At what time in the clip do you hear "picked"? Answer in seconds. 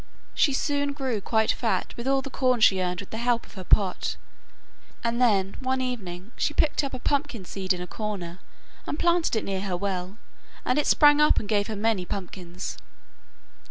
6.55-6.83